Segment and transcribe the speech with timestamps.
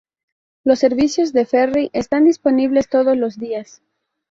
[0.63, 3.83] Los servicios de ferry están disponibles todos los días.